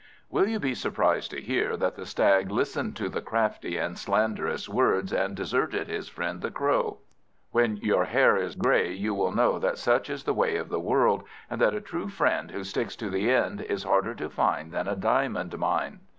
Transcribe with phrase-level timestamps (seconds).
[0.31, 4.67] Will you be surprised to hear that the Stag listened to the crafty and slanderous
[4.67, 6.97] words, and deserted his friend the Crow?
[7.51, 10.79] When your hair is grey you will know that such is the way of the
[10.79, 14.71] world, and that a true friend who sticks to the end, is harder to find
[14.71, 15.99] than a diamond mine.